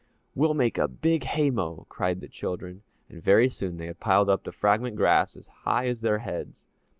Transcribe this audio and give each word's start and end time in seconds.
"We'll 0.33 0.55
make 0.55 0.79
a 0.79 0.87
big 0.87 1.25
hay 1.25 1.51
mow!" 1.51 1.85
cried 1.87 2.21
the 2.21 2.27
children, 2.27 2.81
and 3.07 3.21
very 3.21 3.51
soon 3.51 3.77
they 3.77 3.85
had 3.85 3.99
piled 3.99 4.31
up 4.31 4.45
the 4.45 4.51
fragment 4.51 4.95
grass 4.95 5.35
as 5.37 5.45
high 5.47 5.85
as 5.89 6.01
their 6.01 6.17
heads. 6.25 6.65